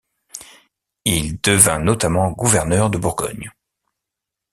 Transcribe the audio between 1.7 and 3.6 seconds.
notamment gouverneur de Bourgogne.